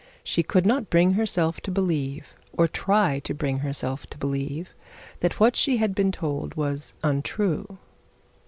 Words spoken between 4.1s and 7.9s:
believe, that what she had been told was untrue.